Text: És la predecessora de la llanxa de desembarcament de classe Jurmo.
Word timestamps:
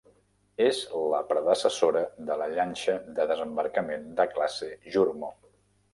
És 0.67 0.79
la 1.11 1.19
predecessora 1.31 2.01
de 2.29 2.39
la 2.43 2.47
llanxa 2.55 2.97
de 3.19 3.29
desembarcament 3.35 4.09
de 4.21 4.29
classe 4.37 4.71
Jurmo. 4.97 5.35